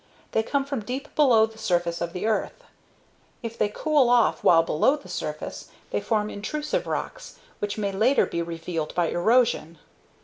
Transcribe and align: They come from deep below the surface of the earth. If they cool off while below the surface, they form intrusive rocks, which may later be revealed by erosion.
They 0.31 0.41
come 0.41 0.65
from 0.65 0.79
deep 0.79 1.13
below 1.15 1.45
the 1.45 1.59
surface 1.59 2.01
of 2.01 2.11
the 2.11 2.25
earth. 2.25 2.63
If 3.43 3.55
they 3.55 3.69
cool 3.69 4.09
off 4.09 4.43
while 4.43 4.63
below 4.63 4.95
the 4.95 5.07
surface, 5.07 5.69
they 5.91 6.01
form 6.01 6.27
intrusive 6.31 6.87
rocks, 6.87 7.37
which 7.59 7.77
may 7.77 7.91
later 7.91 8.25
be 8.25 8.41
revealed 8.41 8.95
by 8.95 9.09
erosion. 9.09 9.77